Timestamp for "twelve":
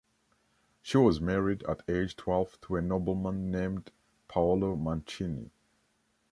2.15-2.59